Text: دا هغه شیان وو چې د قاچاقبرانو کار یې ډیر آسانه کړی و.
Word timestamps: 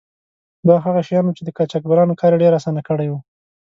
دا 0.67 0.75
هغه 0.85 1.01
شیان 1.07 1.25
وو 1.25 1.37
چې 1.37 1.43
د 1.45 1.49
قاچاقبرانو 1.57 2.19
کار 2.21 2.31
یې 2.33 2.41
ډیر 2.43 2.53
آسانه 2.59 2.81
کړی 2.87 3.07
و. 3.09 3.13